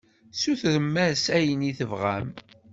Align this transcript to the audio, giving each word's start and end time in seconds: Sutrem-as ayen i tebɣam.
Sutrem-as 0.41 1.23
ayen 1.37 1.61
i 1.69 1.71
tebɣam. 1.79 2.29